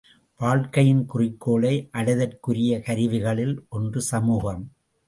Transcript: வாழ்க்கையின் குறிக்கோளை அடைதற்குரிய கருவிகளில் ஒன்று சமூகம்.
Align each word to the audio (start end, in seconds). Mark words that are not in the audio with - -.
வாழ்க்கையின் 0.37 1.05
குறிக்கோளை 1.05 1.89
அடைதற்குரிய 1.91 2.79
கருவிகளில் 2.79 3.55
ஒன்று 3.69 4.01
சமூகம். 4.01 4.63